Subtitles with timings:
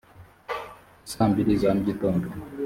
[1.05, 2.27] i saa mbiri za mu gitondo